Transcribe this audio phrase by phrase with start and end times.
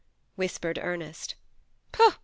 [0.35, 1.35] "whispered Ernest''
[1.93, 2.15] Fho!